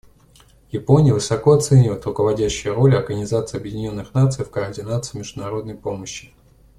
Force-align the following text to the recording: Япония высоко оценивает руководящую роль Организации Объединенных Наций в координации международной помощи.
Япония 0.71 1.13
высоко 1.13 1.51
оценивает 1.51 2.03
руководящую 2.05 2.73
роль 2.73 2.95
Организации 2.95 3.57
Объединенных 3.59 4.15
Наций 4.15 4.43
в 4.43 4.49
координации 4.49 5.19
международной 5.19 5.75
помощи. 5.75 6.33